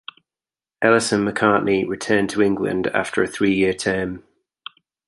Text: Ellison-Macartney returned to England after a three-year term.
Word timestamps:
Ellison-Macartney 0.81 1.85
returned 1.87 2.31
to 2.31 2.41
England 2.41 2.87
after 2.87 3.21
a 3.21 3.27
three-year 3.27 3.75
term. 3.75 4.23